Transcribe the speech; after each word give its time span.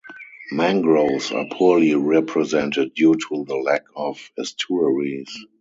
Mangroves 0.51 1.31
are 1.31 1.45
poorly 1.45 1.93
represented 1.93 2.95
due 2.95 3.13
to 3.13 3.45
the 3.47 3.55
lack 3.55 3.83
of 3.95 4.31
estuaries. 4.35 5.29